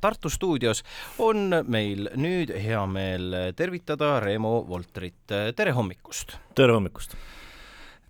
Tartu 0.00 0.30
stuudios 0.30 0.84
on 1.18 1.50
meil 1.66 2.06
nüüd 2.14 2.52
hea 2.54 2.84
meel 2.86 3.34
tervitada 3.58 4.20
Reemo 4.22 4.60
Voltrit, 4.68 5.26
tere 5.56 5.72
hommikust! 5.74 6.36
tere 6.54 6.76
hommikust! 6.76 7.16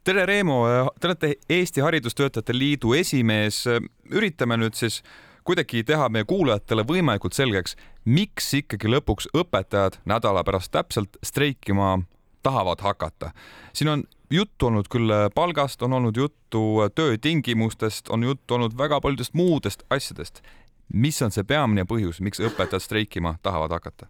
tere, 0.04 0.26
Reemo, 0.26 0.66
te 1.00 1.08
olete 1.08 1.34
Eesti 1.48 1.80
Haridustöötajate 1.80 2.58
Liidu 2.58 2.92
esimees. 2.94 3.64
üritame 4.10 4.56
nüüd 4.56 4.76
siis 4.76 5.02
kuidagi 5.44 5.82
teha 5.84 6.08
meie 6.08 6.24
kuulajatele 6.28 6.84
võimalikult 6.84 7.32
selgeks, 7.32 7.76
miks 8.04 8.52
ikkagi 8.60 8.88
lõpuks 8.88 9.30
õpetajad 9.36 9.96
nädala 10.04 10.44
pärast 10.44 10.72
täpselt 10.72 11.16
streikima 11.24 11.98
tahavad 12.42 12.80
hakata. 12.80 13.30
siin 13.72 13.88
on 13.88 14.04
juttu 14.30 14.66
olnud 14.66 14.88
küll 14.88 15.12
palgast, 15.34 15.82
on 15.82 15.92
olnud 15.92 16.16
juttu 16.16 16.62
töötingimustest, 16.94 18.08
on 18.10 18.22
juttu 18.22 18.54
olnud 18.54 18.78
väga 18.78 19.00
paljudest 19.00 19.34
muudest 19.34 19.82
asjadest. 19.90 20.42
Mis 20.88 21.22
on 21.22 21.34
see 21.34 21.44
peamine 21.44 21.84
põhjus, 21.88 22.22
miks 22.24 22.40
õpetajad 22.40 22.84
streikima 22.84 23.36
tahavad 23.42 23.76
hakata? 23.76 24.08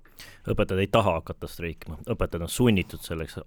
õpetajad 0.48 0.80
ei 0.82 0.88
taha 0.92 1.14
hakata 1.18 1.48
streikima, 1.50 1.98
õpetajad 2.08 2.46
on 2.46 2.52
sunnitud 2.52 3.02
selleks, 3.04 3.38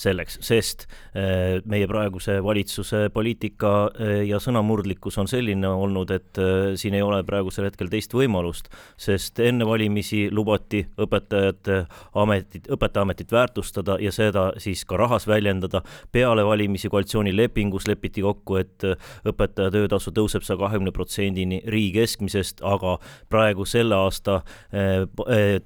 selleks, 0.00 0.38
sest 0.44 0.86
eh, 1.16 1.60
meie 1.68 1.86
praeguse 1.88 2.38
valitsuse 2.44 3.06
poliitika 3.14 3.72
eh, 3.96 4.12
ja 4.28 4.40
sõnamurdlikkus 4.42 5.18
on 5.22 5.30
selline 5.30 5.68
olnud, 5.68 6.12
et 6.14 6.40
eh, 6.42 6.74
siin 6.80 6.96
ei 6.98 7.04
ole 7.04 7.22
praegusel 7.26 7.68
hetkel 7.68 7.90
teist 7.92 8.14
võimalust, 8.16 8.68
sest 9.00 9.40
enne 9.42 9.66
valimisi 9.68 10.26
lubati 10.32 10.82
õpetajate 11.00 11.82
ametit, 12.20 12.68
õpetajaametit 12.72 13.32
väärtustada 13.32 13.98
ja 14.02 14.12
seda 14.12 14.50
siis 14.62 14.84
ka 14.88 15.00
rahas 15.00 15.26
väljendada. 15.28 15.82
peale 16.12 16.44
valimisi 16.44 16.88
koalitsioonilepingus 16.92 17.86
lepiti 17.88 18.22
kokku, 18.22 18.56
et 18.60 18.84
õpetaja 19.28 19.70
töötasu 19.72 20.12
tõuseb 20.12 20.44
saja 20.44 20.58
kahekümne 20.60 20.92
protsendini 20.92 21.62
riigi 21.66 22.00
keskmisest, 22.02 22.62
aga 22.72 22.96
praegu 23.32 23.66
selle 23.68 23.96
aasta 23.96 24.40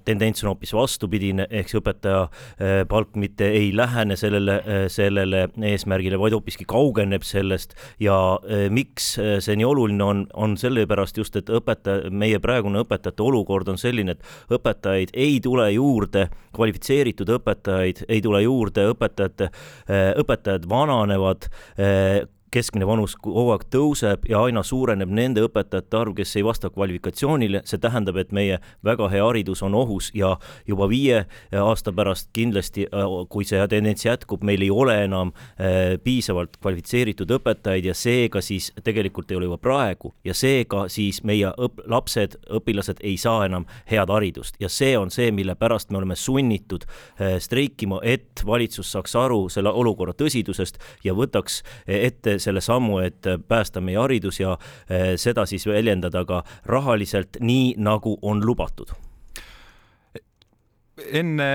tendents 0.04 0.42
on 0.44 0.50
hoopis 0.52 0.72
vastupidine, 0.74 1.46
ehk 1.50 1.70
see 1.70 1.80
õpetaja 1.80 2.22
eh, 2.26 2.82
palk 2.88 3.16
mitte 3.20 3.48
ei 3.58 3.70
lähene 3.76 4.16
sellele, 4.18 4.56
eh, 4.64 4.84
sellele 4.92 5.46
eesmärgile, 5.70 6.18
vaid 6.20 6.36
hoopiski 6.36 6.66
kaugeneb 6.68 7.24
sellest. 7.26 7.76
Ja 8.02 8.16
eh, 8.48 8.66
miks 8.72 9.14
see 9.16 9.58
nii 9.58 9.66
oluline 9.66 10.04
on, 10.04 10.24
on 10.34 10.56
sellepärast 10.60 11.20
just, 11.20 11.36
et 11.38 11.50
õpetaja, 11.52 12.10
meie 12.10 12.40
praegune 12.42 12.82
õpetajate 12.84 13.24
olukord 13.24 13.68
on 13.72 13.80
selline, 13.80 14.16
et 14.16 14.56
õpetajaid 14.56 15.14
ei 15.14 15.40
tule 15.44 15.68
juurde, 15.74 16.28
kvalifitseeritud 16.56 17.30
õpetajaid 17.38 18.06
ei 18.08 18.22
tule 18.24 18.42
juurde, 18.44 18.86
õpetajate, 18.94 19.50
õpetajad 20.22 20.66
vananevad, 20.70 21.48
keskmine 22.56 22.86
vanus 22.88 23.16
kogu 23.20 23.50
aeg 23.52 23.66
tõuseb 23.72 24.24
ja 24.30 24.40
aina 24.46 24.62
suureneb 24.64 25.10
nende 25.12 25.42
õpetajate 25.44 25.98
arv, 25.98 26.14
kes 26.16 26.36
ei 26.38 26.44
vasta 26.46 26.70
kvalifikatsioonile, 26.72 27.60
see 27.68 27.80
tähendab, 27.82 28.16
et 28.20 28.32
meie 28.36 28.58
väga 28.86 29.10
hea 29.12 29.24
haridus 29.26 29.62
on 29.66 29.74
ohus 29.76 30.08
ja 30.16 30.36
juba 30.68 30.88
viie 30.88 31.24
aasta 31.52 31.92
pärast 31.92 32.30
kindlasti, 32.36 32.86
kui 33.32 33.44
see 33.44 33.60
tendents 33.68 34.06
jätkub, 34.06 34.44
meil 34.46 34.64
ei 34.64 34.70
ole 34.72 34.96
enam 35.04 35.32
eh, 35.58 35.96
piisavalt 36.02 36.56
kvalifitseeritud 36.62 37.34
õpetajaid 37.36 37.90
ja 37.90 37.96
seega 37.96 38.40
siis 38.44 38.70
tegelikult 38.86 39.30
ei 39.30 39.40
ole 39.40 39.50
juba 39.50 39.60
praegu 39.60 40.14
ja 40.24 40.34
seega 40.36 40.86
siis 40.92 41.20
meie 41.26 41.52
õp-, 41.52 41.84
lapsed, 41.92 42.38
õpilased 42.60 43.02
ei 43.04 43.18
saa 43.20 43.44
enam 43.48 43.66
head 43.90 44.12
haridust. 44.12 44.56
Ja 44.62 44.70
see 44.72 44.94
on 44.98 45.12
see, 45.12 45.28
mille 45.34 45.58
pärast 45.60 45.92
me 45.92 46.00
oleme 46.00 46.16
sunnitud 46.16 46.86
eh, 46.88 47.36
streikima, 47.42 48.00
et 48.02 48.44
valitsus 48.46 48.94
saaks 48.96 49.16
aru 49.20 49.44
selle 49.52 49.72
olukorra 49.76 50.16
tõsidusest 50.16 50.80
ja 51.04 51.16
võtaks 51.16 51.60
ette 51.86 52.38
selle 52.46 52.62
sammu, 52.64 53.00
et 53.06 53.30
päästa 53.48 53.82
meie 53.84 53.98
haridus 54.00 54.40
ja 54.40 54.56
eh, 54.88 55.14
seda 55.20 55.46
siis 55.46 55.66
väljendada 55.66 56.24
ka 56.28 56.42
rahaliselt, 56.66 57.40
nii 57.40 57.74
nagu 57.78 58.18
on 58.22 58.44
lubatud 58.46 58.94
enne 61.12 61.48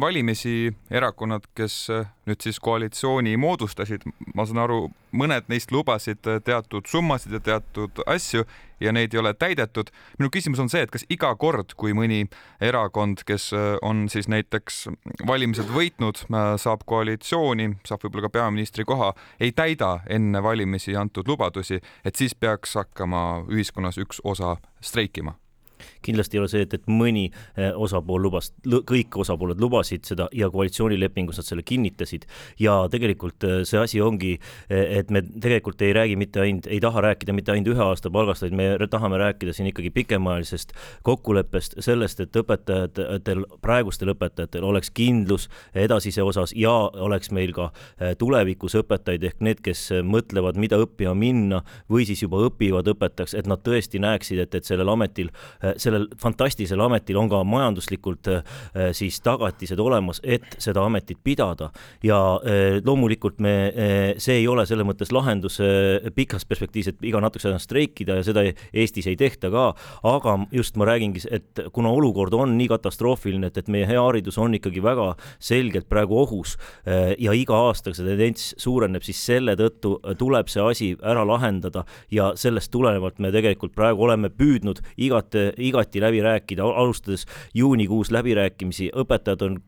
valimisi 0.00 0.72
erakonnad, 0.90 1.46
kes 1.54 1.88
nüüd 2.28 2.44
siis 2.44 2.60
koalitsiooni 2.60 3.36
moodustasid, 3.40 4.04
ma 4.34 4.46
saan 4.46 4.62
aru, 4.64 4.78
mõned 5.16 5.48
neist 5.48 5.72
lubasid 5.72 6.20
teatud 6.44 6.88
summasid 6.90 7.38
ja 7.38 7.40
teatud 7.40 8.02
asju 8.06 8.44
ja 8.80 8.92
neid 8.92 9.14
ei 9.14 9.20
ole 9.20 9.32
täidetud. 9.34 9.90
minu 10.18 10.30
küsimus 10.30 10.60
on 10.60 10.68
see, 10.68 10.82
et 10.82 10.90
kas 10.90 11.06
iga 11.10 11.34
kord, 11.36 11.74
kui 11.76 11.94
mõni 11.96 12.26
erakond, 12.60 13.24
kes 13.26 13.50
on 13.82 14.06
siis 14.08 14.28
näiteks 14.28 14.86
valimised 15.26 15.72
võitnud, 15.74 16.24
saab 16.56 16.84
koalitsiooni, 16.86 17.72
saab 17.88 18.04
võib-olla 18.04 18.28
ka 18.28 18.36
peaministri 18.38 18.84
koha, 18.84 19.14
ei 19.40 19.52
täida 19.52 19.98
enne 20.08 20.42
valimisi 20.42 20.96
antud 20.96 21.28
lubadusi, 21.28 21.80
et 22.04 22.16
siis 22.16 22.34
peaks 22.34 22.74
hakkama 22.78 23.44
ühiskonnas 23.48 23.98
üks 23.98 24.22
osa 24.24 24.56
streikima 24.80 25.38
kindlasti 26.04 26.38
ei 26.38 26.42
ole 26.42 26.50
see, 26.50 26.64
et, 26.66 26.74
et 26.78 26.86
mõni 26.90 27.28
eh, 27.28 27.70
osapool 27.74 28.22
lubas, 28.28 28.50
kõik 28.64 29.18
osapooled 29.22 29.60
lubasid 29.60 30.06
seda 30.08 30.28
ja 30.34 30.50
koalitsioonilepingus 30.52 31.40
nad 31.40 31.48
selle 31.48 31.64
kinnitasid. 31.66 32.26
Ja 32.60 32.80
tegelikult 32.90 33.44
eh, 33.46 33.60
see 33.68 33.80
asi 33.80 34.02
ongi, 34.04 34.36
eh, 34.68 34.98
et 35.00 35.12
me 35.14 35.22
tegelikult 35.22 35.82
ei 35.86 35.94
räägi 35.96 36.18
mitte 36.20 36.42
ainult, 36.44 36.68
ei 36.70 36.80
taha 36.82 37.04
rääkida 37.08 37.34
mitte 37.36 37.54
ainult 37.54 37.72
ühe 37.74 37.84
aasta 37.84 38.12
palgast, 38.14 38.46
vaid 38.46 38.56
me 38.58 38.70
tahame 38.90 39.20
rääkida 39.20 39.54
siin 39.56 39.70
ikkagi 39.72 39.92
pikemaajalisest 39.94 40.74
kokkuleppest, 41.06 41.78
sellest, 41.84 42.22
et 42.24 42.36
õpetajatel, 42.42 43.44
praegustel 43.64 44.12
õpetajatel 44.14 44.64
oleks 44.64 44.90
kindlus 44.94 45.48
edasise 45.76 46.22
osas 46.22 46.54
ja 46.56 46.72
oleks 47.08 47.30
meil 47.34 47.52
ka 47.56 47.70
tulevikus 48.18 48.76
õpetajaid 48.78 49.24
ehk 49.28 49.42
need, 49.44 49.62
kes 49.64 49.88
mõtlevad, 50.06 50.58
mida 50.60 50.78
õppima 50.80 51.14
minna 51.18 51.62
või 51.90 52.06
siis 52.08 52.22
juba 52.24 52.40
õpivad 52.48 52.88
õpetajaks, 52.92 53.36
et 53.38 53.48
nad 53.50 53.62
tõesti 53.64 54.00
näeksid, 54.02 54.42
et, 54.44 54.54
et 54.58 54.68
sellel 54.68 54.88
ametil 54.92 55.30
sellel 55.76 56.06
fantastilisel 56.20 56.80
ametil 56.80 57.18
on 57.20 57.28
ka 57.30 57.42
majanduslikult 57.44 58.30
äh, 58.32 58.42
siis 58.96 59.20
tagatised 59.24 59.80
olemas, 59.80 60.20
et 60.24 60.56
seda 60.58 60.84
ametit 60.86 61.20
pidada. 61.24 61.70
Ja 62.04 62.18
äh, 62.40 62.78
loomulikult 62.84 63.40
me, 63.44 63.54
äh, 63.68 64.14
see 64.22 64.40
ei 64.42 64.48
ole 64.48 64.66
selles 64.68 64.86
mõttes 64.88 65.12
lahendus 65.14 65.58
pikas 66.14 66.44
perspektiivis, 66.48 66.92
et 66.92 67.06
iga 67.10 67.20
natukese 67.22 67.50
aja 67.50 67.60
streikida 67.62 68.18
ja 68.18 68.26
seda 68.26 68.44
Eestis 68.48 69.08
ei 69.10 69.16
tehta 69.18 69.50
ka, 69.52 69.64
aga 70.06 70.36
just 70.54 70.78
ma 70.78 70.86
räägingi, 70.88 71.24
et 71.34 71.62
kuna 71.74 71.90
olukord 71.94 72.34
on 72.36 72.54
nii 72.58 72.68
katastroofiline, 72.70 73.50
et, 73.50 73.58
et 73.60 73.70
meie 73.72 73.86
hea 73.88 74.00
haridus 74.02 74.38
on 74.40 74.54
ikkagi 74.56 74.82
väga 74.84 75.10
selgelt 75.42 75.88
praegu 75.90 76.18
ohus 76.22 76.56
ja 76.86 77.34
iga 77.36 77.56
aastaga 77.68 77.96
see 77.98 78.06
tendents 78.06 78.52
suureneb, 78.60 79.04
siis 79.06 79.20
selle 79.30 79.54
tõttu 79.58 79.96
tuleb 80.18 80.50
see 80.52 80.64
asi 80.64 80.90
ära 81.02 81.24
lahendada. 81.26 81.84
Ja 82.14 82.30
sellest 82.38 82.70
tulenevalt 82.74 83.18
me 83.22 83.32
tegelikult 83.34 83.74
praegu 83.76 84.06
oleme 84.06 84.30
püüdnud 84.32 84.82
igat, 84.96 85.36
igati 85.58 86.00
läbi 86.00 86.22
rääkida, 86.24 86.64
alustades 86.64 87.26
juunikuus 87.54 88.10
läbirääkimisi, 88.14 88.90
õpetajad 88.94 89.44
on 89.46 89.60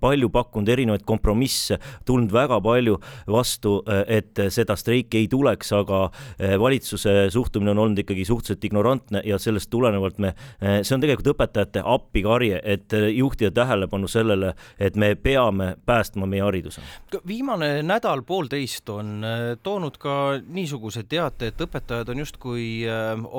palju 0.00 0.28
pakkunud 0.32 0.68
erinevaid 0.72 1.04
kompromisse, 1.08 1.78
tulnud 2.08 2.32
väga 2.32 2.60
palju 2.64 2.96
vastu, 3.30 3.80
et 4.06 4.38
seda 4.52 4.76
streiki 4.78 5.20
ei 5.20 5.28
tuleks, 5.30 5.72
aga 5.76 6.02
eh, 6.38 6.56
valitsuse 6.60 7.28
suhtumine 7.32 7.74
on 7.74 7.82
olnud 7.84 8.02
ikkagi 8.02 8.24
suhteliselt 8.28 8.64
ignorantne 8.64 9.22
ja 9.26 9.38
sellest 9.38 9.70
tulenevalt 9.70 10.18
me, 10.22 10.34
eh, 10.60 10.80
see 10.82 10.96
on 10.96 11.04
tegelikult 11.04 11.32
õpetajate 11.34 11.82
appikarje, 11.84 12.60
et 12.64 12.96
juhtida 13.14 13.52
tähelepanu 13.60 14.08
sellele, 14.10 14.54
et 14.78 14.96
me 14.96 15.14
peame 15.14 15.74
päästma 15.86 16.28
meie 16.30 16.42
hariduse. 16.46 16.82
viimane 17.26 17.82
nädal-poolteist 17.86 18.88
on 18.94 19.24
eh, 19.24 19.44
toonud 19.62 19.98
ka 20.00 20.16
niisuguse 20.46 21.04
teate, 21.08 21.52
et 21.52 21.60
õpetajad 21.60 22.10
on 22.12 22.24
justkui 22.24 22.66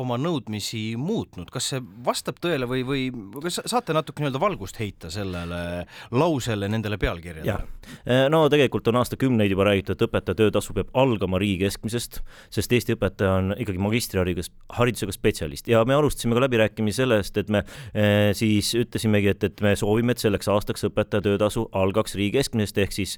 oma 0.01 0.17
nõudmisi 0.21 0.95
muutnud, 0.97 1.49
kas 1.51 1.71
see 1.73 1.81
vastab 2.05 2.39
tõele 2.41 2.67
või, 2.69 2.83
või 2.85 3.01
kas 3.43 3.61
saate 3.65 3.93
natuke 3.95 4.21
nii-öelda 4.21 4.41
valgust 4.41 4.79
heita 4.79 5.09
sellele 5.13 5.85
lausele 6.11 6.67
nendele 6.67 6.97
pealkirjadele. 6.97 7.81
Äh, 8.07 8.27
no 8.31 8.43
tegelikult 8.51 8.87
on 8.91 8.99
aastakümneid 9.01 9.51
juba 9.51 9.65
räägitud, 9.67 9.95
et 9.95 10.05
õpetaja 10.05 10.37
töötasu 10.37 10.75
peab 10.75 10.91
algama 10.97 11.39
riigi 11.41 11.65
keskmisest, 11.65 12.19
sest 12.53 12.75
Eesti 12.75 12.95
õpetaja 12.97 13.37
on 13.39 13.53
ikkagi 13.57 13.81
magistriharidusega 13.81 15.15
spetsialist 15.15 15.69
ja 15.71 15.83
me 15.87 15.95
alustasime 15.97 16.35
ka 16.37 16.43
läbirääkimisi 16.45 17.01
sellest, 17.01 17.37
et 17.41 17.51
me 17.51 17.63
eh, 17.63 18.31
siis 18.37 18.73
ütlesimegi, 18.77 19.31
et, 19.33 19.45
et 19.49 19.63
me 19.65 19.73
soovime, 19.79 20.15
et 20.15 20.23
selleks 20.23 20.49
aastaks 20.51 20.85
õpetaja 20.87 21.25
töötasu 21.25 21.67
algaks 21.77 22.15
riigi 22.19 22.37
keskmisest 22.39 22.81
ehk 22.83 22.95
siis 22.95 23.17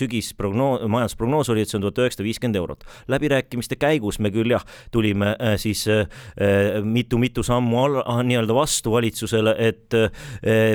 sügisprognoos, 0.00 0.84
majandusprognoos 0.90 1.52
oli, 1.54 1.64
et 1.64 1.72
see 1.72 1.78
on 1.80 1.86
tuhat 1.86 2.02
üheksasada 2.04 2.26
viiskümmend 2.26 2.60
eurot. 2.60 2.84
läbirääkimiste 3.08 3.78
käigus 3.80 4.18
me 4.18 4.32
küll 4.34 4.56
jah, 4.56 4.64
tulime 4.94 5.34
eh, 5.36 5.56
siis 5.60 5.86
mitu-mitu 6.84 7.44
eh, 7.44 7.50
sammu 7.52 7.86
nii-öelda 8.28 8.54
vastu 8.56 8.92
valitsusele, 8.92 9.54
et 9.62 9.94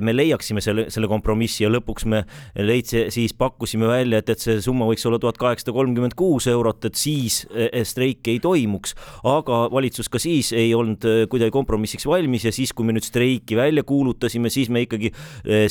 me 0.03 0.13
leiaksime 0.15 0.61
selle, 0.63 0.85
selle 0.93 1.07
kompromissi 1.09 1.22
kompromissi 1.23 1.63
ja 1.63 1.71
lõpuks 1.71 2.05
me 2.11 2.23
leidsi, 2.59 3.07
siis 3.13 3.33
pakkusime 3.37 3.87
välja, 3.87 4.19
et, 4.19 4.29
et 4.33 4.41
see 4.43 4.59
summa 4.63 4.85
võiks 4.89 5.05
olla 5.07 5.19
tuhat 5.21 5.39
kaheksasada 5.39 5.73
kolmkümmend 5.75 6.15
kuus 6.19 6.49
eurot, 6.51 6.83
et 6.89 6.99
siis 6.99 7.43
streiki 7.87 8.35
ei 8.35 8.41
toimuks. 8.43 8.95
aga 9.23 9.69
valitsus 9.71 10.09
ka 10.11 10.19
siis 10.19 10.51
ei 10.53 10.73
olnud 10.75 11.05
kuidagi 11.31 11.53
kompromissiks 11.53 12.05
valmis 12.09 12.45
ja 12.45 12.51
siis, 12.51 12.73
kui 12.73 12.85
me 12.85 12.95
nüüd 12.95 13.05
streiki 13.07 13.55
välja 13.55 13.83
kuulutasime, 13.87 14.51
siis 14.51 14.69
me 14.69 14.83
ikkagi 14.83 15.13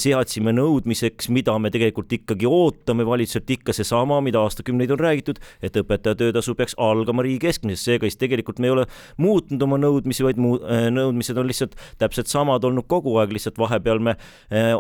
seadsime 0.01 0.55
nõudmiseks, 0.57 1.29
mida 1.29 1.59
me 1.59 1.71
tegelikult 1.71 2.13
ikkagi 2.13 2.49
ootame 2.49 3.05
valitsuselt 3.07 3.51
ikka 3.51 3.77
seesama, 3.77 4.21
mida 4.25 4.41
aastakümneid 4.41 4.95
on 4.97 5.03
räägitud, 5.03 5.43
et 5.63 5.77
õpetaja 5.77 6.17
töötasu 6.19 6.57
peaks 6.57 6.77
algama 6.81 7.27
riigi 7.27 7.43
keskmisest, 7.47 7.91
seega 7.91 8.09
siis 8.09 8.21
tegelikult 8.21 8.63
me 8.63 8.71
ei 8.71 8.77
ole 8.77 8.87
muutnud 9.21 9.63
oma 9.69 9.79
nõudmisi, 9.83 10.25
vaid 10.25 10.41
muu, 10.41 10.59
nõudmised 10.93 11.39
on 11.39 11.51
lihtsalt 11.51 11.77
täpselt 12.01 12.33
samad 12.33 12.65
olnud 12.65 12.89
kogu 12.89 13.19
aeg, 13.21 13.35
lihtsalt 13.37 13.61
vahepeal 13.61 14.01
me 14.03 14.17
eh, 14.49 14.73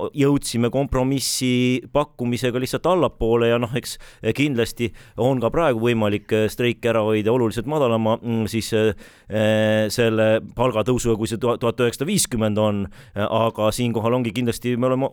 jõudsime 0.62 0.70
kompromissi 0.70 1.82
pakkumisega 1.92 2.60
lihtsalt 2.60 2.86
allapoole 2.86 3.48
ja 3.48 3.58
noh, 3.58 3.70
eks 3.74 3.98
kindlasti 4.34 4.92
on 5.18 5.40
ka 5.40 5.50
praegu 5.50 5.80
võimalik 5.80 6.30
eh, 6.32 6.48
streiki 6.48 6.88
ära 6.88 7.02
hoida 7.02 7.32
oluliselt 7.32 7.66
madalama 7.66 8.18
mm, 8.20 8.46
siis 8.46 8.72
eh, 8.72 9.88
selle 9.90 10.40
palgatõusuga, 10.54 11.16
kui 11.18 11.28
see 11.28 11.40
tuhat 11.40 11.80
üheksasada 11.80 12.06
viiskümmend 12.08 12.58
on, 12.58 12.84
aga 13.14 13.70
siinkohal 13.72 14.14
ongi 14.14 14.32
kindlasti, 14.32 14.76
me 14.76 14.90
oleme 14.90 15.10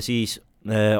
siis 0.00 0.38
Äh, 0.40 0.49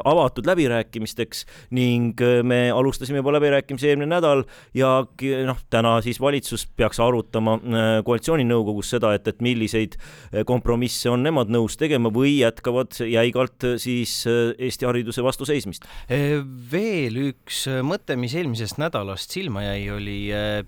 avatud 0.05 0.47
läbirääkimisteks 0.49 1.45
ning 1.77 2.21
äh, 2.21 2.41
me 2.43 2.71
alustasime 2.71 3.21
juba 3.21 3.35
läbirääkimisi 3.35 3.91
eelmine 3.91 4.09
nädal 4.09 4.43
ja 4.73 5.03
noh, 5.45 5.59
täna 5.69 5.93
siis 6.01 6.19
valitsus 6.21 6.65
peaks 6.65 6.99
arutama 6.99 7.57
äh, 7.59 7.89
koalitsiooninõukogus 8.05 8.89
seda, 8.95 9.13
et, 9.13 9.27
et 9.29 9.41
milliseid 9.41 9.97
kompromisse 10.49 11.11
on 11.11 11.21
nemad 11.23 11.51
nõus 11.53 11.77
tegema 11.77 12.09
või 12.13 12.39
jätkavad 12.39 12.97
jäigalt 13.05 13.67
siis 13.81 14.23
Eesti 14.25 14.87
hariduse 14.87 15.23
vastu 15.23 15.45
seismist. 15.45 15.85
veel 16.71 17.17
üks 17.27 17.65
mõte, 17.85 18.15
mis 18.17 18.33
eelmisest 18.35 18.79
nädalast 18.81 19.33
silma 19.33 19.63
jäi, 19.65 19.89
oli 19.93 20.17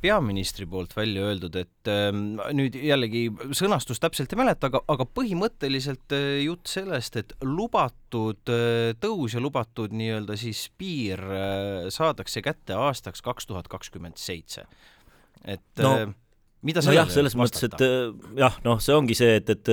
peaministri 0.02 0.68
poolt 0.70 0.96
välja 0.96 1.26
öeldud, 1.30 1.56
et 1.58 1.73
ähm, 1.92 2.38
nüüd 2.56 2.76
jällegi 2.78 3.26
sõnastust 3.56 4.04
täpselt 4.04 4.34
ei 4.34 4.40
mäleta, 4.40 4.70
aga, 4.72 4.84
aga 4.94 5.08
põhimõtteliselt 5.08 6.16
jutt 6.44 6.72
sellest, 6.72 7.20
et 7.20 7.36
lubatud 7.44 8.54
tõus 9.04 9.36
ja 9.36 9.44
lubatud 9.44 9.96
nii-öelda 9.96 10.38
siis 10.40 10.66
piir 10.78 11.22
äh, 11.24 11.92
saadakse 11.94 12.44
kätte 12.46 12.78
aastaks 12.78 13.24
kaks 13.26 13.50
tuhat 13.50 13.70
kakskümmend 13.72 14.20
seitse. 14.22 14.66
et 15.44 15.84
no 15.84 16.14
äh, 16.64 16.68
mida 16.68 16.82
nojah, 16.86 17.10
selles 17.12 17.36
mõttes, 17.36 17.64
et 17.68 17.82
äh, 17.84 18.14
jah, 18.40 18.56
noh, 18.64 18.80
see 18.84 18.96
ongi 18.96 19.16
see, 19.18 19.38
et, 19.42 19.50
et, 19.52 19.72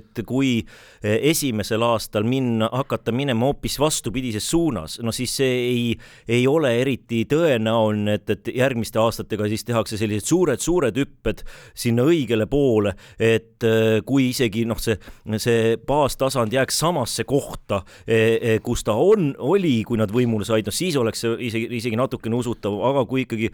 et 0.00 0.20
kui 0.26 0.60
esimesel 1.02 1.82
aastal 1.82 2.26
minna, 2.28 2.68
hakata 2.72 3.12
minema 3.14 3.48
hoopis 3.48 3.78
vastupidises 3.80 4.46
suunas, 4.50 4.98
no 5.02 5.12
siis 5.14 5.34
see 5.40 5.56
ei, 5.64 5.84
ei 6.28 6.46
ole 6.48 6.72
eriti 6.80 7.24
tõenäoline, 7.30 8.18
et, 8.20 8.30
et 8.34 8.50
järgmiste 8.60 9.00
aastatega 9.00 9.48
siis 9.50 9.64
tehakse 9.66 9.98
sellised 10.00 10.28
suured-suured 10.28 11.00
hüpped 11.00 11.42
sinna 11.74 12.04
õigele 12.06 12.46
poole, 12.50 12.94
et 13.18 13.66
äh, 13.66 13.98
kui 14.06 14.30
isegi 14.30 14.66
noh, 14.68 14.78
see, 14.80 14.98
see 15.42 15.76
baastasand 15.86 16.54
jääks 16.54 16.80
samasse 16.84 17.26
kohta, 17.28 17.82
e, 18.06 18.20
e, 18.36 18.56
kus 18.64 18.84
ta 18.86 18.94
on, 19.00 19.32
oli, 19.38 19.80
kui 19.88 19.98
nad 20.00 20.12
võimule 20.14 20.46
said, 20.46 20.68
noh 20.68 20.76
siis 20.76 20.98
oleks 21.00 21.24
see 21.24 21.36
isegi, 21.50 21.70
isegi 21.80 21.98
natukene 21.98 22.36
usutav, 22.38 22.76
aga 22.90 23.04
kui 23.08 23.24
ikkagi 23.24 23.50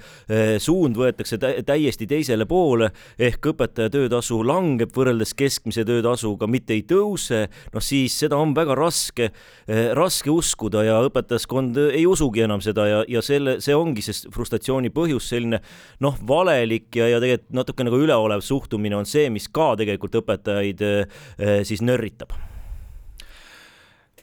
suund 0.63 0.99
võetakse 0.99 1.39
täiesti 1.39 2.07
teise 2.11 2.26
teisele 2.27 2.47
poole 2.49 2.91
ehk 3.19 3.53
õpetaja 3.53 3.91
töötasu 3.93 4.41
langeb 4.47 4.91
võrreldes 4.95 5.35
keskmise 5.39 5.85
töötasuga, 5.87 6.49
mitte 6.51 6.75
ei 6.75 6.83
tõuse, 6.89 7.47
noh 7.75 7.85
siis 7.85 8.17
seda 8.19 8.39
on 8.41 8.55
väga 8.57 8.75
raske, 8.79 9.31
eh, 9.69 9.93
raske 9.95 10.31
uskuda 10.33 10.83
ja 10.87 10.99
õpetajaskond 11.07 11.79
ei 11.93 12.07
usugi 12.07 12.43
enam 12.47 12.63
seda 12.65 12.89
ja, 12.89 13.05
ja 13.09 13.23
selle, 13.23 13.61
see 13.61 13.77
ongi 13.77 14.03
see 14.03 14.33
frustratsiooni 14.35 14.91
põhjus, 14.91 15.31
selline 15.31 15.63
noh, 16.03 16.19
valelik 16.27 16.91
ja, 16.99 17.09
ja 17.15 17.23
tegelikult 17.23 17.57
natuke 17.61 17.87
nagu 17.87 18.03
üleolev 18.03 18.43
suhtumine 18.43 18.99
on 18.99 19.07
see, 19.07 19.31
mis 19.31 19.47
ka 19.49 19.75
tegelikult 19.79 20.19
õpetajaid 20.23 20.83
eh, 20.83 21.63
siis 21.67 21.85
nörritab 21.85 22.35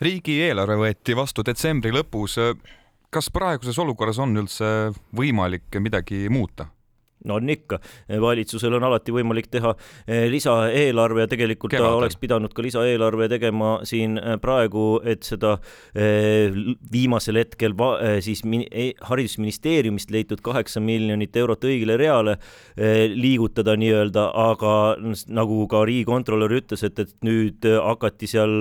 riigieelarve 0.03 0.75
võeti 0.75 1.15
vastu 1.15 1.45
detsembri 1.47 1.93
lõpus. 1.93 2.35
kas 3.13 3.29
praeguses 3.29 3.77
olukorras 3.79 4.19
on 4.19 4.35
üldse 4.35 4.91
võimalik 5.15 5.79
midagi 5.79 6.27
muuta? 6.29 6.67
No 7.25 7.39
on 7.39 7.49
ikka, 7.49 7.79
valitsusel 8.21 8.77
on 8.77 8.87
alati 8.87 9.13
võimalik 9.15 9.49
teha 9.53 9.73
eh, 10.07 10.25
lisaeelarve 10.31 11.25
ja 11.25 11.29
tegelikult 11.31 11.73
Kevadel. 11.73 11.91
ta 11.91 12.01
oleks 12.01 12.17
pidanud 12.21 12.53
ka 12.55 12.65
lisaeelarve 12.65 13.29
tegema 13.31 13.73
siin 13.87 14.17
eh, 14.19 14.37
praegu, 14.41 15.01
et 15.07 15.25
seda 15.27 15.55
eh, 15.95 16.53
viimasel 16.91 17.39
hetkel 17.41 17.75
siis 18.23 18.43
haridusministeeriumist 19.07 20.11
leitud 20.13 20.41
kaheksa 20.43 20.81
miljonit 20.83 21.35
eurot 21.39 21.63
õigele 21.65 21.95
reale 21.97 22.35
liigutada 22.77 23.73
nii-öelda, 23.79 24.25
aga 24.43 24.73
nagu 25.33 25.63
ka 25.71 25.83
riigikontrolör 25.87 26.53
ütles, 26.59 26.83
et, 26.85 26.99
et 27.01 27.13
nüüd 27.25 27.65
hakati 27.65 28.29
seal 28.29 28.53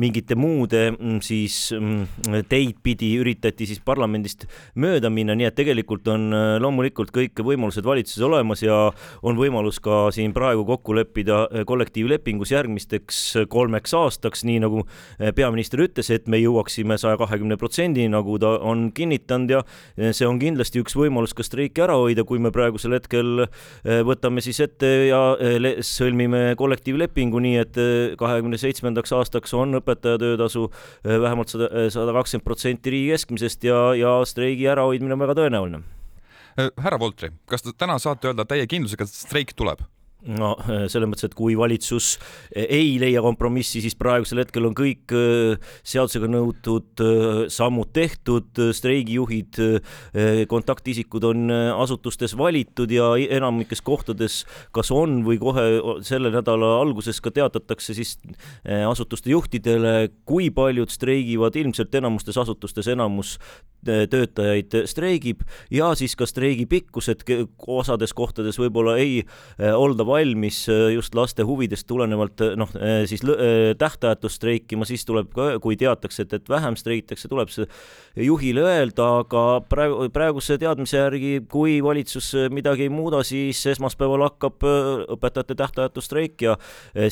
mingite 0.00 0.36
muude 0.38 0.82
mm, 0.92 1.20
siis 1.24 1.58
mm, 1.76 2.42
teid 2.50 2.80
pidi 2.84 3.14
üritati 3.20 3.68
siis 3.68 3.80
parlamendist 3.84 4.46
mööda 4.76 5.10
minna, 5.12 5.36
nii 5.38 5.48
et 5.48 5.56
tegelikult 5.56 6.08
on 6.12 6.28
loomulikult 6.62 7.12
kõik 7.14 7.44
võimalused 7.46 7.75
võimalused 7.76 7.86
valitsuses 7.86 8.24
olemas 8.24 8.62
ja 8.62 8.92
on 9.22 9.36
võimalus 9.36 9.80
ka 9.80 10.10
siin 10.12 10.32
praegu 10.34 10.64
kokku 10.64 10.94
leppida 10.96 11.48
eh, 11.50 11.64
kollektiivlepingus 11.66 12.52
järgmisteks 12.52 13.36
eh, 13.36 13.46
kolmeks 13.48 13.94
aastaks, 13.94 14.44
nii 14.44 14.60
nagu 14.60 14.84
eh, 15.18 15.32
peaminister 15.34 15.80
ütles, 15.80 16.10
et 16.10 16.28
me 16.28 16.38
jõuaksime 16.38 16.96
saja 16.98 17.16
kahekümne 17.16 17.56
protsendini, 17.56 18.08
nagu 18.08 18.38
ta 18.38 18.58
on 18.60 18.90
kinnitanud 18.92 19.50
ja 19.50 19.62
see 20.12 20.26
on 20.26 20.38
kindlasti 20.38 20.80
üks 20.80 20.96
võimalus 20.96 21.34
ka 21.34 21.44
streiki 21.44 21.82
ära 21.82 21.96
hoida, 21.96 22.24
kui 22.24 22.38
me 22.38 22.50
praegusel 22.50 22.94
hetkel 22.96 23.46
võtame 23.84 24.42
siis 24.44 24.58
ette 24.60 24.88
ja 25.08 25.20
sõlmime 25.84 26.54
kollektiivlepingu, 26.58 27.40
nii 27.42 27.56
et 27.60 27.80
kahekümne 28.18 28.58
seitsmendaks 28.60 29.12
aastaks 29.16 29.54
on 29.56 29.80
õpetaja 29.80 30.20
töötasu 30.22 30.68
vähemalt 31.04 31.52
sada, 31.52 31.88
sada 31.92 32.14
kakskümmend 32.16 32.46
protsenti 32.46 32.94
riigi 32.94 33.12
keskmisest 33.14 33.68
ja, 33.68 33.82
ja 33.98 34.16
streigi 34.28 34.68
ärahoidmine 34.72 35.16
on 35.16 35.26
väga 35.26 35.38
tõenäoline 35.40 35.84
härra 36.56 37.00
Voltri, 37.00 37.32
kas 37.50 37.64
te 37.64 37.74
täna 37.76 37.98
saate 38.02 38.30
öelda 38.30 38.46
täie 38.48 38.66
kindlusega, 38.70 39.06
et 39.06 39.20
streik 39.26 39.54
tuleb? 39.56 39.84
no 40.26 40.54
äh, 40.64 40.86
selles 40.90 41.06
mõttes, 41.06 41.28
et 41.28 41.34
kui 41.38 41.54
valitsus 41.58 42.16
äh, 42.16 42.64
ei 42.64 42.96
leia 42.98 43.20
kompromissi, 43.22 43.78
siis 43.84 43.94
praegusel 43.98 44.40
hetkel 44.42 44.66
on 44.66 44.74
kõik 44.74 45.12
seadusega 45.86 46.26
nõutud 46.30 47.02
sammud 47.52 47.92
tehtud, 47.94 48.58
streigijuhid, 48.74 49.60
kontaktisikud 50.50 51.24
on 51.28 51.52
asutustes 51.52 52.34
valitud 52.38 52.90
ja 52.90 53.12
enamikes 53.38 53.84
kohtades 53.86 54.40
kas 54.74 54.90
on 54.94 55.20
või 55.26 55.38
kohe 55.42 55.66
selle 56.06 56.32
nädala 56.34 56.72
alguses 56.80 57.20
ka 57.22 57.30
teatatakse 57.34 57.94
siis 57.96 58.16
asutuste 58.64 59.30
juhtidele, 59.30 60.10
kui 60.28 60.50
paljud 60.54 60.90
streigivad, 60.92 61.56
ilmselt 61.60 61.94
enamustes 62.00 62.38
asutustes 62.40 62.90
enamus 62.92 63.36
töötajaid 63.86 64.74
streigib 64.90 65.42
ja 65.72 65.90
siis 65.98 66.16
ka 66.18 66.26
streigi 66.28 66.66
pikkus, 66.66 67.08
et 67.12 67.24
osades 67.66 68.12
kohtades 68.16 68.58
võib-olla 68.60 68.96
ei 69.00 69.20
eh, 69.22 69.72
olda 69.72 70.06
valmis 70.06 70.64
eh, 70.72 70.90
just 70.94 71.14
laste 71.16 71.44
huvidest 71.46 71.86
tulenevalt 71.88 72.42
noh, 72.58 72.72
siis 73.08 73.22
tähtajatust 73.78 74.40
streikima, 74.40 74.86
siis 74.88 75.04
tuleb 75.06 75.30
ka, 75.34 75.48
kui 75.62 75.76
teatakse, 75.78 76.26
et, 76.26 76.34
et 76.36 76.50
vähem 76.50 76.76
streigitakse, 76.78 77.28
tuleb 77.30 77.50
see 77.52 77.66
juhile 78.26 78.64
öelda, 78.66 79.08
aga 79.22 79.44
praegu, 79.68 80.08
praeguse 80.12 80.58
teadmise 80.60 81.00
järgi, 81.00 81.32
kui 81.50 81.78
valitsus 81.84 82.32
midagi 82.52 82.86
ei 82.86 82.92
muuda, 82.92 83.22
siis 83.26 83.60
esmaspäeval 83.72 84.26
hakkab 84.28 84.66
õpetajate 85.16 85.56
tähtajatu 85.58 86.04
streik 86.04 86.46
ja 86.46 86.56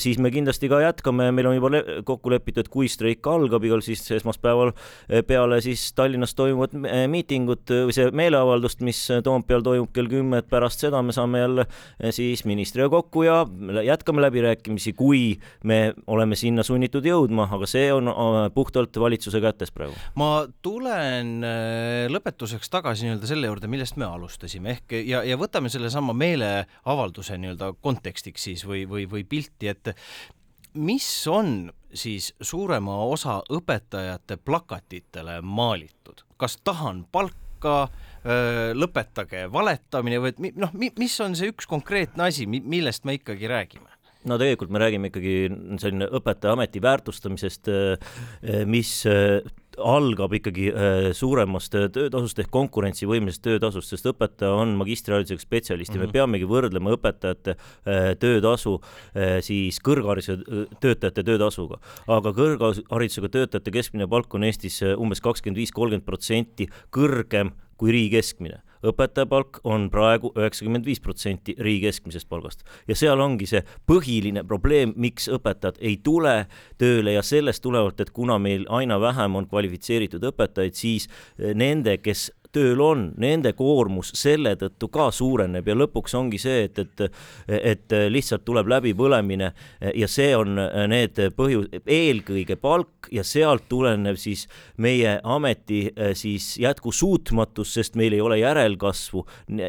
siis 0.01 0.19
me 0.21 0.31
kindlasti 0.33 0.69
ka 0.71 0.81
jätkame, 0.83 1.29
meil 1.35 1.49
on 1.49 1.57
juba 1.57 1.83
kokku 2.07 2.33
lepitud, 2.33 2.69
kui 2.71 2.89
streik 2.91 3.25
algab, 3.29 3.65
igal 3.65 3.83
siis 3.85 4.03
esmaspäeval 4.17 4.73
peale 5.27 5.61
siis 5.65 5.87
Tallinnas 5.95 6.35
toimuvat 6.35 6.64
toimuvat 6.71 6.93
eh, 6.93 7.05
miitingut 7.11 7.73
või 7.87 7.95
see 7.95 8.09
meeleavaldust, 8.15 8.81
mis 8.85 8.99
Toompeal 9.23 9.63
toimub 9.65 9.91
kell 9.95 10.09
kümme, 10.11 10.41
et 10.41 10.49
pärast 10.49 10.83
seda 10.83 11.01
me 11.05 11.13
saame 11.15 11.41
jälle 11.41 11.65
siis 12.15 12.45
ministriga 12.45 12.89
kokku 12.89 13.25
ja 13.25 13.45
jätkame 13.85 14.23
läbirääkimisi, 14.25 14.93
kui 14.93 15.39
me 15.63 15.93
oleme 16.07 16.35
sinna 16.35 16.63
sunnitud 16.63 17.05
jõudma, 17.05 17.47
aga 17.55 17.69
see 17.69 17.91
on 17.93 18.09
puhtalt 18.53 18.97
valitsuse 18.99 19.41
kätes 19.43 19.71
praegu. 19.75 19.95
ma 20.15 20.45
tulen 20.61 21.39
lõpetuseks 22.11 22.71
tagasi 22.71 23.07
nii-öelda 23.07 23.29
selle 23.29 23.49
juurde, 23.49 23.69
millest 23.71 23.99
me 24.01 24.07
alustasime 24.07 24.75
ehk 24.75 24.97
ja, 25.05 25.23
ja 25.27 25.37
võtame 25.39 25.71
sellesama 25.73 26.15
meeleavalduse 26.17 27.39
nii-öelda 27.41 27.73
kontekstiks 27.81 28.49
siis 28.49 28.65
või, 28.67 28.85
või, 28.89 29.07
või 29.09 29.25
pilti, 29.27 29.71
et 29.71 29.95
mis 30.75 31.07
on 31.31 31.71
siis 31.95 32.33
suurema 32.41 32.97
osa 33.05 33.39
õpetajate 33.51 34.37
plakatitele 34.37 35.39
maalitud, 35.41 36.25
kas 36.37 36.57
tahan 36.63 37.05
palka, 37.11 37.87
lõpetage 38.75 39.45
valetamine 39.53 40.19
või 40.21 40.51
noh, 40.57 40.73
mis 40.75 41.19
on 41.21 41.35
see 41.37 41.51
üks 41.53 41.67
konkreetne 41.69 42.27
asi, 42.27 42.47
millest 42.49 43.05
me 43.05 43.19
ikkagi 43.19 43.49
räägime? 43.51 43.91
no 44.25 44.39
tegelikult 44.41 44.71
me 44.73 44.81
räägime 44.81 45.11
ikkagi 45.11 45.35
selline 45.81 46.07
õpetaja 46.17 46.55
ameti 46.55 46.81
väärtustamisest, 46.81 47.69
mis 48.65 48.91
algab 49.81 50.33
ikkagi 50.37 50.69
äh, 50.71 51.09
suuremast 51.15 51.75
äh, 51.77 51.87
töötasust 51.93 52.39
ehk 52.43 52.51
konkurentsivõimelisest 52.53 53.43
töötasust, 53.45 53.91
sest 53.93 54.09
õpetaja 54.11 54.53
on 54.55 54.75
magistriharidusega 54.79 55.43
spetsialist 55.43 55.91
ja 55.91 55.95
mm 55.95 55.97
-hmm. 55.97 56.05
me 56.05 56.07
mhm. 56.07 56.13
peamegi 56.13 56.49
võrdlema 56.49 56.95
õpetajate 56.95 57.55
äh, 57.55 58.15
töötasu 58.19 58.79
siis 59.41 59.79
kõrghariduse 59.79 60.37
töötajate 60.79 61.23
töötasuga. 61.23 61.79
aga 62.07 62.29
kõrgharidusega 62.29 63.29
töötajate 63.29 63.71
keskmine 63.71 64.07
palk 64.07 64.33
on 64.33 64.43
Eestis 64.43 64.81
umbes 64.97 65.21
kakskümmend 65.21 65.57
viis, 65.57 65.71
kolmkümmend 65.71 66.05
protsenti 66.05 66.67
kõrgem 66.91 67.51
kui 67.77 67.91
riigi 67.91 68.15
keskmine 68.15 68.61
õpetaja 68.83 69.29
palk 69.29 69.59
on 69.63 69.89
praegu 69.93 70.31
üheksakümmend 70.35 70.85
viis 70.85 70.99
protsenti 71.03 71.55
riigi 71.59 71.87
keskmisest 71.87 72.29
palgast. 72.29 72.65
Ja 72.87 72.95
seal 72.97 73.21
ongi 73.21 73.47
see 73.49 73.63
põhiline 73.87 74.43
probleem, 74.47 74.93
miks 74.95 75.29
õpetajad 75.31 75.79
ei 75.79 75.97
tule 76.03 76.45
tööle 76.81 77.15
ja 77.15 77.23
sellest 77.25 77.63
tulenevalt, 77.63 78.01
et 78.01 78.11
kuna 78.15 78.39
meil 78.41 78.65
aina 78.69 78.99
vähem 79.01 79.35
on 79.35 79.47
kvalifitseeritud 79.49 80.23
õpetajaid, 80.31 80.75
siis 80.75 81.09
nende, 81.37 81.97
kes 82.03 82.29
tööl 82.55 82.81
on, 82.83 83.05
nende 83.21 83.51
koormus 83.57 84.11
selle 84.17 84.55
tõttu 84.59 84.89
ka 84.93 85.09
suureneb 85.13 85.67
ja 85.67 85.75
lõpuks 85.77 86.15
ongi 86.17 86.39
see, 86.41 86.65
et, 86.69 86.79
et, 86.79 87.05
et 87.47 87.95
lihtsalt 88.11 88.45
tuleb 88.47 88.69
läbipõlemine 88.71 89.51
ja 89.95 90.09
see 90.11 90.31
on 90.37 90.57
need 90.91 91.19
põhjus, 91.37 91.67
eelkõige 91.85 92.57
palk 92.61 93.09
ja 93.13 93.23
sealt 93.27 93.67
tulenev 93.69 94.17
siis 94.21 94.45
meie 94.81 95.17
ameti 95.23 95.87
siis 96.17 96.55
jätkusuutmatus, 96.61 97.73
sest 97.77 97.99
meil 97.99 98.15
ei 98.15 98.21
ole 98.23 98.39
järelkasvu 98.41 99.25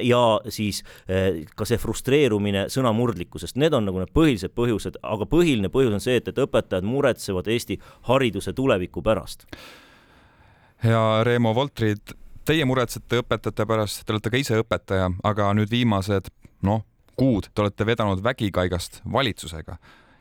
ja 0.07 0.23
siis 0.49 0.83
ka 1.57 1.69
see 1.69 1.81
frustreerumine 1.81 2.67
sõnamurdlikkusest, 2.73 3.59
need 3.61 3.75
on 3.77 3.89
nagu 3.89 4.03
need 4.03 4.13
põhilised 4.17 4.55
põhjused, 4.57 5.01
aga 5.03 5.29
põhiline 5.31 5.71
põhjus 5.73 5.99
on 5.99 6.05
see, 6.05 6.21
et, 6.21 6.31
et 6.31 6.45
õpetajad 6.47 6.87
muretsevad 6.87 7.49
Eesti 7.53 7.81
hariduse 8.11 8.55
tuleviku 8.57 9.03
pärast. 9.03 9.47
ja 10.85 11.25
Reemo 11.25 11.55
Voltrid 11.55 12.17
Teie 12.47 12.63
muretsete 12.63 13.19
õpetajate 13.25 13.65
pärast, 13.67 14.05
te 14.07 14.13
olete 14.15 14.31
ka 14.31 14.39
ise 14.39 14.61
õpetaja, 14.61 15.09
aga 15.27 15.49
nüüd 15.59 15.71
viimased 15.73 16.29
noh, 16.63 16.85
kuud 17.19 17.49
te 17.51 17.65
olete 17.65 17.87
vedanud 17.89 18.23
vägikaigast 18.23 19.01
valitsusega 19.13 19.75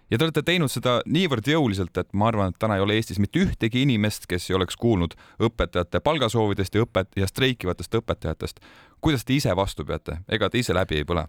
ja 0.09 0.17
te 0.17 0.25
olete 0.25 0.41
teinud 0.47 0.73
seda 0.73 0.95
niivõrd 1.05 1.45
jõuliselt, 1.51 1.93
et 2.01 2.09
ma 2.17 2.31
arvan, 2.31 2.49
et 2.49 2.57
täna 2.61 2.79
ei 2.79 2.81
ole 2.81 2.97
Eestis 2.97 3.21
mitte 3.21 3.43
ühtegi 3.45 3.83
inimest, 3.85 4.25
kes 4.31 4.49
ei 4.49 4.57
oleks 4.57 4.77
kuulnud 4.81 5.13
õpetajate 5.37 6.01
palgasoovidest 6.01 6.75
ja 6.75 6.87
õpet- 6.87 7.13
ja 7.15 7.29
streikivatest 7.29 8.01
õpetajatest. 8.01 8.61
kuidas 9.01 9.25
te 9.25 9.37
ise 9.37 9.55
vastu 9.55 9.85
peate, 9.85 10.17
ega 10.27 10.49
te 10.49 10.57
ise 10.57 10.73
läbi 10.73 10.95
ei 10.95 11.05
põle? 11.05 11.27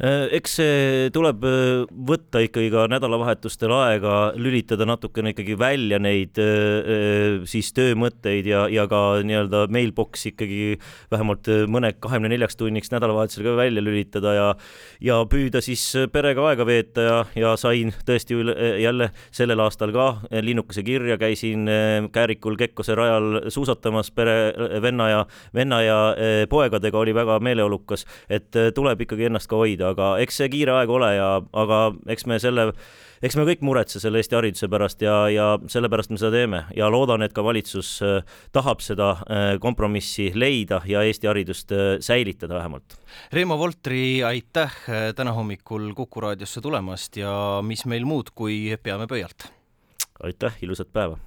Äh, 0.00 0.30
eks 0.32 0.54
see 0.56 1.08
tuleb 1.12 1.42
äh, 1.44 1.82
võtta 2.08 2.40
ikkagi 2.40 2.70
ka 2.72 2.86
nädalavahetustel 2.88 3.72
aega, 3.76 4.30
lülitada 4.32 4.86
natukene 4.88 5.34
ikkagi 5.34 5.58
välja 5.60 5.98
neid 6.00 6.38
äh, 6.40 7.42
siis 7.44 7.68
töömõtteid 7.76 8.48
ja, 8.48 8.62
ja 8.72 8.86
ka 8.88 9.20
nii-öelda 9.28 9.66
mailbox 9.68 10.24
ikkagi 10.30 10.78
vähemalt 11.12 11.50
mõne 11.68 11.90
kahekümne 12.00 12.30
neljaks 12.32 12.56
tunniks 12.56 12.88
nädalavahetusel 12.94 13.44
ka 13.44 13.52
välja 13.58 13.84
lülitada 13.84 14.32
ja 14.32 14.46
ja 15.04 15.18
püüda 15.28 15.60
siis 15.60 15.84
perega 16.14 16.48
aega 16.48 16.64
veeta 16.64 17.04
ja, 17.04 17.18
ja 17.36 17.52
sain 17.60 17.92
tõesti 18.08 18.40
üle, 18.40 18.56
jälle 18.80 19.10
sellel 19.36 19.60
aastal 19.66 19.92
ka 19.92 20.08
linnukese 20.32 20.80
kirja, 20.86 21.18
käisin 21.20 21.68
Käärikul 22.12 22.56
Kekkose 22.56 22.96
rajal 22.96 23.52
suusatamas 23.52 24.08
pere, 24.16 24.54
venna 24.80 25.12
ja, 25.12 25.20
venna 25.52 25.84
ja 25.84 26.00
poegadega 26.48 27.04
oli 27.04 27.12
väga 27.16 27.36
meeleolukas, 27.44 28.06
et 28.32 28.56
tuleb 28.74 29.04
ikkagi 29.04 29.28
ennast 29.28 29.50
ka 29.50 29.60
hoida 29.60 29.89
aga 29.92 30.14
eks 30.22 30.40
see 30.40 30.50
kiire 30.52 30.74
aeg 30.78 30.90
ole 30.92 31.12
ja, 31.16 31.28
aga 31.62 31.80
eks 32.12 32.26
me 32.30 32.38
selle, 32.42 32.70
eks 33.22 33.36
me 33.38 33.46
kõik 33.48 33.62
muretse 33.66 34.02
selle 34.02 34.22
Eesti 34.22 34.38
hariduse 34.38 34.70
pärast 34.72 35.04
ja, 35.04 35.16
ja 35.32 35.46
sellepärast 35.70 36.12
me 36.12 36.20
seda 36.20 36.32
teeme 36.34 36.62
ja 36.76 36.88
loodan, 36.92 37.24
et 37.26 37.34
ka 37.36 37.44
valitsus 37.46 37.92
äh, 38.06 38.34
tahab 38.56 38.84
seda 38.84 39.12
äh, 39.20 39.46
kompromissi 39.62 40.30
leida 40.34 40.82
ja 40.88 41.04
Eesti 41.06 41.30
haridust 41.30 41.76
äh, 41.76 41.94
säilitada 42.04 42.58
vähemalt. 42.58 42.98
Reimo 43.32 43.58
Voltri, 43.60 44.22
aitäh 44.26 44.76
täna 45.16 45.34
hommikul 45.36 45.92
Kuku 45.98 46.26
raadiosse 46.26 46.62
tulemast 46.64 47.20
ja 47.20 47.32
mis 47.66 47.86
meil 47.90 48.06
muud, 48.08 48.32
kui 48.34 48.62
peame 48.82 49.10
pöialt. 49.10 49.50
aitäh, 50.20 50.56
ilusat 50.62 50.92
päeva 50.92 51.20